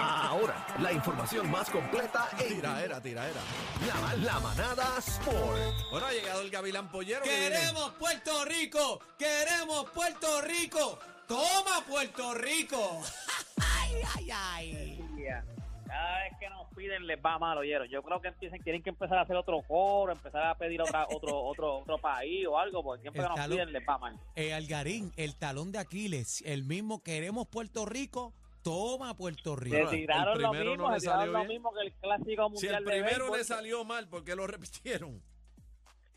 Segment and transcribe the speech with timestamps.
[0.00, 3.40] Ahora, la información más completa en Tiraera, tiraera.
[3.86, 5.60] la, la manada Sport.
[5.90, 7.22] Bueno, ha llegado el Gavilán Pollero.
[7.22, 10.98] que viene- Queremos Puerto Rico, queremos Puerto Rico.
[11.26, 13.02] Toma Puerto Rico.
[13.60, 15.02] ay, ay, ay.
[15.16, 15.44] día.
[15.86, 17.88] Cada vez que nos piden les va mal, oyeron.
[17.88, 21.06] Yo creo que empiecen, tienen que empezar a hacer otro foro, empezar a pedir otra,
[21.10, 24.18] otro, otro, otro país o algo, porque siempre que nos piden les va mal.
[24.36, 28.32] Eh, Algarín, el talón de Aquiles, el mismo queremos Puerto Rico.
[28.68, 29.76] Toma Puerto Rico.
[29.76, 32.74] el tiraron lo primero mismo, no le salió lo mismo que el clásico Si mundial
[32.76, 35.22] el de primero le salió mal, ¿por qué lo repitieron?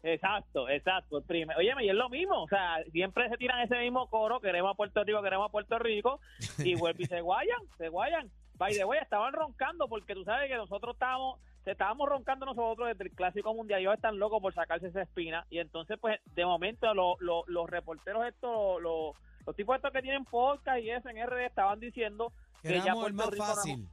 [0.04, 1.20] Exacto, exacto.
[1.20, 4.40] El primer, oye, y es lo mismo, o sea, siempre se tiran ese mismo coro,
[4.40, 6.20] queremos a Puerto Rico, queremos a Puerto Rico,
[6.58, 8.30] y vuelven y se guayan, se guayan.
[8.56, 12.88] By the way, estaban roncando porque tú sabes que nosotros estábamos, se estábamos roncando nosotros
[12.90, 16.46] desde el Clásico Mundial, ellos están locos por sacarse esa espina, y entonces pues de
[16.46, 19.14] momento lo- lo- los reporteros estos, lo-
[19.46, 23.08] los tipos estos que tienen podcast y eso en RD estaban diciendo que ya Queramos
[23.08, 23.88] el Puerto más Rico no- fácil.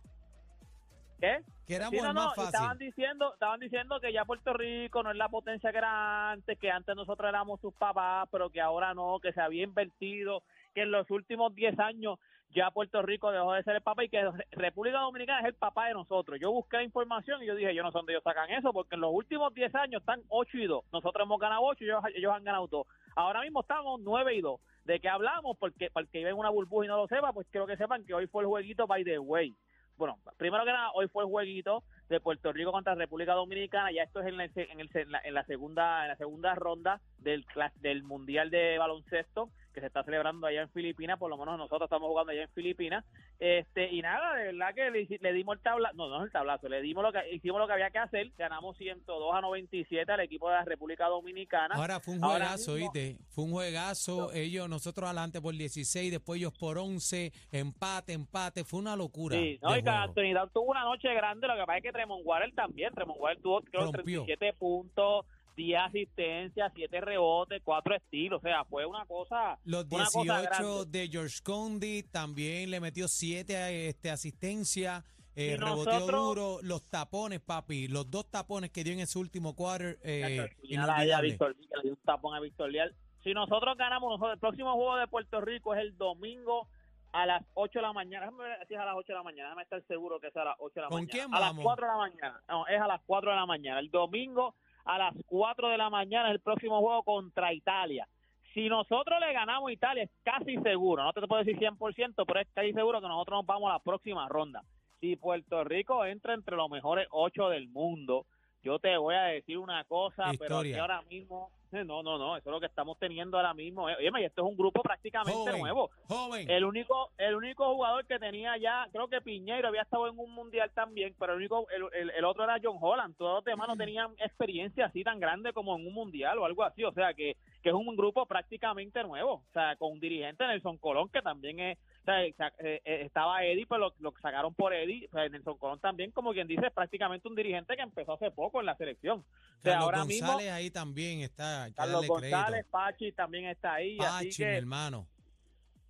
[1.20, 1.42] ¿Qué?
[1.66, 2.86] Queramos Sí, no, el no, más y estaban fácil.
[2.86, 6.70] diciendo, estaban diciendo que ya Puerto Rico no es la potencia que era antes, que
[6.70, 10.42] antes nosotros éramos sus papás, pero que ahora no, que se había invertido,
[10.74, 12.18] que en los últimos 10 años
[12.54, 15.86] ya Puerto Rico dejó de ser el papá y que República Dominicana es el papá
[15.88, 16.38] de nosotros.
[16.40, 19.02] Yo busqué información y yo dije, yo no sé dónde ellos sacan eso, porque en
[19.02, 20.84] los últimos 10 años están 8 y 2.
[20.92, 22.86] Nosotros hemos ganado 8 y ellos, ellos han ganado 2.
[23.16, 24.60] Ahora mismo estamos 9 y 2.
[24.84, 25.56] ¿De qué hablamos?
[25.58, 27.76] Porque para el que vive en una burbuja y no lo sepa, pues quiero que
[27.76, 29.54] sepan que hoy fue el jueguito by the way.
[29.98, 33.90] Bueno, primero que nada, hoy fue el jueguito de Puerto Rico contra República Dominicana.
[33.90, 36.54] Ya esto es en la, en el- en la, en la segunda en la segunda
[36.54, 37.44] ronda del
[37.80, 41.18] del mundial de baloncesto que se está celebrando allá en Filipinas.
[41.18, 43.04] Por lo menos nosotros estamos jugando allá en Filipinas.
[43.38, 46.32] Este y nada, de verdad que le, le dimos el tablazo, no, no es el
[46.32, 48.32] tablazo, le dimos lo que hicimos lo que había que hacer.
[48.36, 51.76] Ganamos 102 a 97 al equipo de la República Dominicana.
[51.76, 53.18] Ahora fue un juegazo, ¿oíste?
[53.28, 54.32] Fue un juegazo.
[54.32, 58.64] Ellos, nosotros adelante por 16, después ellos por 11, empate, empate.
[58.64, 59.36] Fue una locura.
[59.36, 59.82] Sí, no, y.
[59.88, 63.42] Anthony tuvo una noche grande, lo que pasa es que Tremont Waters también, Tremont Waters
[63.42, 64.24] tuvo creo Rompió.
[64.24, 65.26] 37 puntos,
[65.58, 70.42] 10 asistencias, 7 rebotes, 4 estilos, o sea, fue una cosa Los una cosa 18
[70.42, 70.98] grande.
[70.98, 75.04] de George Condi también le metió 7 este, asistencia.
[75.34, 76.58] Eh, reboteó duro.
[76.62, 77.88] Los tapones, papi.
[77.88, 79.98] Los dos tapones que dio en ese último quarter.
[80.04, 80.38] Eh,
[80.78, 81.20] a.
[81.20, 82.94] Víctor Lial, le dio un tapón a Víctor Lial.
[83.24, 86.68] Si nosotros ganamos, nosotros, el próximo juego de Puerto Rico es el domingo
[87.12, 88.26] a las 8 de la mañana.
[88.26, 89.48] Déjame ver si es a las 8 de la mañana.
[89.48, 91.12] Déjame estar seguro que es a las 8 de la ¿Con mañana.
[91.12, 91.64] quién a las vamos?
[91.64, 92.42] 4 de la mañana.
[92.48, 93.80] No, es a las 4 de la mañana.
[93.80, 94.54] El domingo
[94.88, 98.08] a las 4 de la mañana el próximo juego contra Italia.
[98.54, 102.40] Si nosotros le ganamos a Italia, es casi seguro, no te puedo decir 100%, pero
[102.40, 104.62] es casi seguro que nosotros nos vamos a la próxima ronda.
[104.98, 108.24] Si Puerto Rico entra entre los mejores 8 del mundo,
[108.62, 112.48] yo te voy a decir una cosa, pero que ahora mismo, no, no, no, eso
[112.48, 113.88] es lo que estamos teniendo ahora mismo.
[113.88, 115.90] Eh, Oye, y esto es un grupo prácticamente Joven, nuevo.
[116.08, 116.50] joven.
[116.50, 120.32] El único, el único jugador que tenía ya, creo que Piñeiro había estado en un
[120.32, 123.16] mundial también, pero el único, el, el- el otro era John Holland.
[123.16, 126.62] Todos los demás no tenían experiencia así tan grande como en un mundial o algo
[126.62, 126.84] así.
[126.84, 129.34] O sea que, que es un grupo prácticamente nuevo.
[129.48, 133.02] O sea, con un dirigente Nelson Colón que también es, o sea, sa- eh, eh,
[133.04, 135.06] estaba Eddie, pero lo, lo sacaron por Eddie.
[135.06, 138.30] O sea, Nelson Colón también, como quien dice, es prácticamente un dirigente que empezó hace
[138.30, 139.18] poco en la selección.
[139.20, 141.68] O sea, Carlos ahora mismo González ahí también está.
[141.74, 142.14] Carlos crédito.
[142.14, 143.96] González, Pachi también está ahí.
[143.96, 145.06] Pachi, así mi hermano.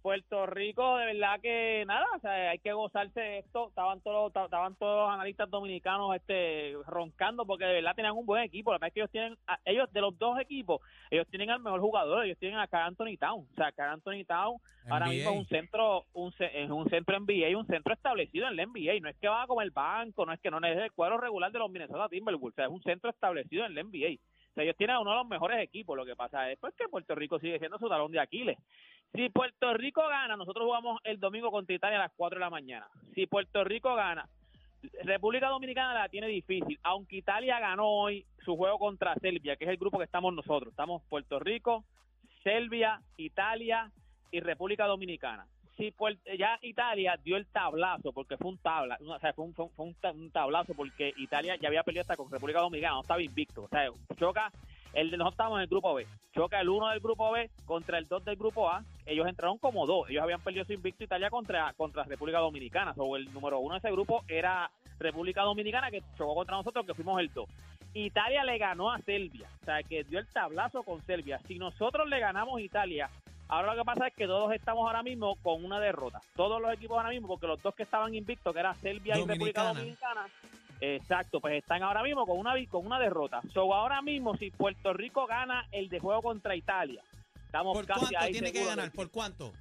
[0.03, 3.69] Puerto Rico, de verdad que nada, o sea, hay que gozarse de esto.
[3.69, 8.43] Estaban todos, estaban todos los analistas dominicanos este roncando porque de verdad tenían un buen
[8.43, 8.71] equipo.
[8.71, 11.81] La verdad es que ellos tienen, ellos de los dos equipos, ellos tienen al mejor
[11.81, 13.47] jugador, ellos tienen a Carl Anthony Town.
[13.51, 17.59] O sea, Carl Anthony Town ahora mismo es un centro, un, es un centro NBA,
[17.59, 19.01] un centro establecido en la NBA.
[19.01, 21.53] No es que va como el banco, no es que no es el cuadro regular
[21.53, 24.21] de los Minnesota Timberwolves, o sea, es un centro establecido en la NBA.
[24.51, 25.97] O sea, ellos tienen a uno de los mejores equipos.
[25.97, 28.57] Lo que pasa es pues, que Puerto Rico sigue siendo su talón de Aquiles.
[29.15, 32.51] Si Puerto Rico gana, nosotros jugamos el domingo contra Italia a las 4 de la
[32.51, 32.87] mañana.
[33.15, 34.29] Si Puerto Rico gana,
[35.03, 36.79] República Dominicana la tiene difícil.
[36.83, 40.71] Aunque Italia ganó hoy su juego contra Serbia, que es el grupo que estamos nosotros.
[40.71, 41.85] Estamos Puerto Rico,
[42.43, 43.91] Serbia, Italia
[44.31, 45.47] y República Dominicana.
[45.77, 45.95] Si
[46.37, 51.15] ya Italia dio el tablazo, porque fue un tabla, o sea, fue un, tablazo, porque
[51.17, 53.63] Italia ya había perdido hasta con República Dominicana, no estaba invicto.
[53.63, 54.51] O sea, choca
[54.93, 56.07] el nosotros estábamos en el grupo B.
[56.35, 58.85] Choca el 1 del grupo B contra el 2 del grupo A.
[59.09, 60.09] Ellos entraron como dos.
[60.11, 62.93] Ellos habían perdido su invicto Italia contra, contra República Dominicana.
[62.99, 66.95] O el número uno de ese grupo era República Dominicana, que chocó contra nosotros, que
[66.95, 67.49] fuimos el 2.
[67.95, 69.49] Italia le ganó a Serbia.
[69.63, 71.41] O sea, que dio el tablazo con Serbia.
[71.49, 73.09] Si nosotros le ganamos a Italia,
[73.49, 76.21] ahora lo que pasa es que todos estamos ahora mismo con una derrota.
[76.37, 79.25] Todos los equipos ahora mismo, porque los dos que estaban invictos, que era Serbia y
[79.25, 80.21] República Dominicana.
[80.21, 80.29] Dominicana,
[80.81, 83.41] Exacto, pues están ahora mismo con una con una derrota.
[83.53, 87.03] So ahora mismo si Puerto Rico gana el de juego contra Italia,
[87.49, 88.93] estamos ¿Por casi cuánto ahí tiene que ganar?
[88.93, 89.53] ¿Por cuánto?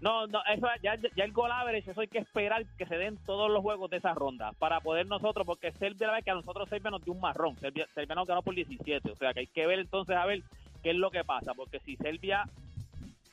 [0.00, 3.16] No, no, eso ya, ya el gol average, eso hay que esperar que se den
[3.24, 6.34] todos los juegos de esa ronda para poder nosotros, porque Serbia la vez que a
[6.34, 9.40] nosotros Serbia nos dio un marrón, Serbia, Serbia nos ganó por 17, o sea que
[9.40, 10.42] hay que ver entonces a ver
[10.82, 12.44] qué es lo que pasa, porque si Serbia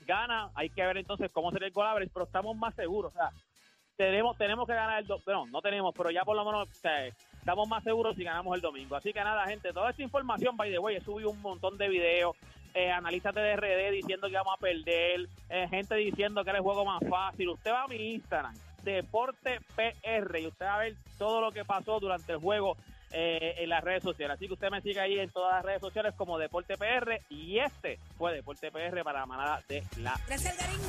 [0.05, 3.17] gana, hay que ver entonces cómo será el gol average, pero estamos más seguros, o
[3.17, 3.31] sea,
[3.97, 6.73] tenemos tenemos que ganar el do- bueno, no tenemos, pero ya por lo menos o
[6.73, 8.95] sea, estamos más seguros si ganamos el domingo.
[8.95, 11.89] Así que nada, gente, toda esta información, by the way, he subido un montón de
[11.89, 12.35] videos,
[12.73, 16.63] eh, analízate de RD diciendo que vamos a perder, eh, gente diciendo que era el
[16.63, 17.49] juego más fácil.
[17.49, 21.65] Usted va a mi Instagram, Deporte PR, y usted va a ver todo lo que
[21.65, 22.77] pasó durante el juego
[23.11, 24.35] eh, en las redes sociales.
[24.35, 27.59] Así que usted me sigue ahí en todas las redes sociales como Deporte PR, y
[27.59, 30.81] este fue Deporte PR para la manada de la Gracias, Algarín.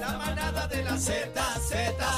[0.00, 2.14] La manada de la Z, Z.